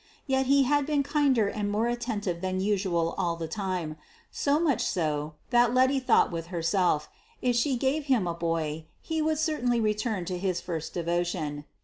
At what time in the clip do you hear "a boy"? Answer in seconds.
8.25-8.85